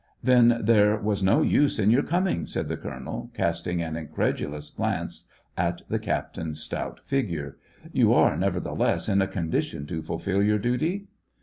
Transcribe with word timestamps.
*' 0.15 0.23
Then 0.23 0.61
there 0.63 0.97
was 0.97 1.21
no 1.21 1.43
use 1.43 1.77
in 1.77 1.91
your 1.91 2.01
coming," 2.01 2.47
said 2.47 2.69
the 2.69 2.75
colonel, 2.75 3.29
casting 3.35 3.83
an 3.83 3.95
incredulous 3.95 4.71
glance 4.71 5.27
at 5.55 5.83
the 5.89 5.99
SEVASTOPOL 5.99 5.99
IN 5.99 5.99
AUGUST. 5.99 6.01
jq^ 6.01 6.05
captain's 6.05 6.59
stout 6.63 6.99
figure. 7.01 7.57
*' 7.75 7.93
You 7.93 8.11
are, 8.11 8.35
nevertheless, 8.35 9.07
in 9.07 9.21
a 9.21 9.27
condition 9.27 9.85
to 9.85 10.01
fulfil 10.01 10.41
your 10.41 10.57
duty 10.57 11.05